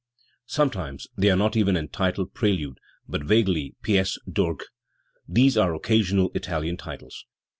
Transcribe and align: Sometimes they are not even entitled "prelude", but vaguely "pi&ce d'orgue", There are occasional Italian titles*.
Sometimes 0.47 1.05
they 1.15 1.29
are 1.29 1.35
not 1.37 1.55
even 1.55 1.77
entitled 1.77 2.33
"prelude", 2.33 2.79
but 3.07 3.23
vaguely 3.23 3.75
"pi&ce 3.85 4.17
d'orgue", 4.27 4.63
There 5.27 5.61
are 5.61 5.75
occasional 5.75 6.31
Italian 6.33 6.75
titles*. 6.77 7.27